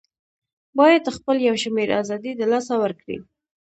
بايد 0.77 1.03
خپل 1.15 1.37
يو 1.47 1.55
شمېر 1.63 1.89
آزادۍ 2.01 2.31
د 2.37 2.41
لاسه 2.51 2.73
ورکړي 2.83 3.17